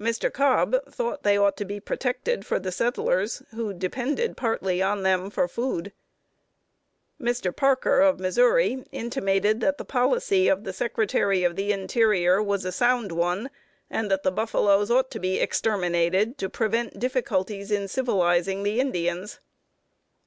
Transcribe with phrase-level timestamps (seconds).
[0.00, 0.32] Mr.
[0.32, 5.28] Cobb thought they ought to be protected for the settlers, who depended partly on them
[5.28, 5.92] for food.
[7.20, 7.54] Mr.
[7.54, 12.72] Parker, of Missouri, intimated that the policy of the Secretary of the Interior was a
[12.72, 13.50] sound one,
[13.90, 19.38] and that the buffaloes ought to be exterminated, to prevent difficulties in civilizing the Indians.